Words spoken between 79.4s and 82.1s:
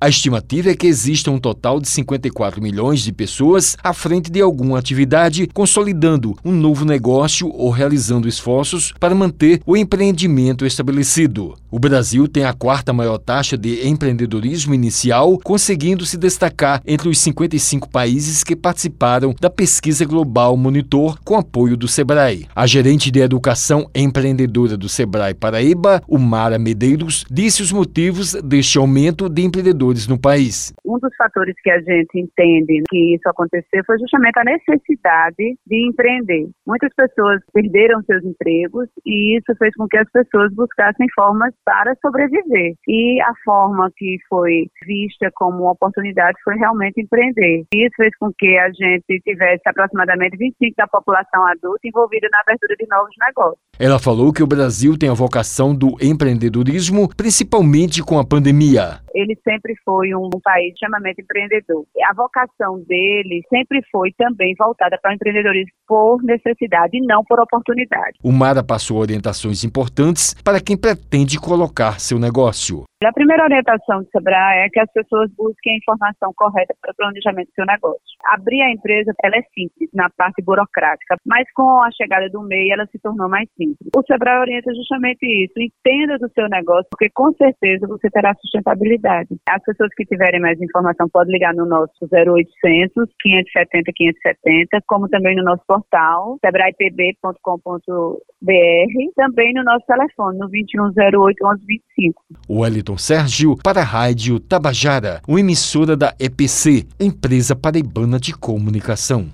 simples na parte burocrática, mas com a